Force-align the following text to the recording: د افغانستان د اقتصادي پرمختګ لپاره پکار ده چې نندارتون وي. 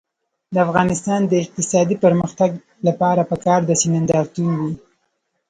د 0.53 0.55
افغانستان 0.65 1.21
د 1.27 1.33
اقتصادي 1.43 1.95
پرمختګ 2.05 2.51
لپاره 2.87 3.21
پکار 3.31 3.61
ده 3.67 3.73
چې 3.81 3.87
نندارتون 3.93 4.51
وي. 4.61 4.73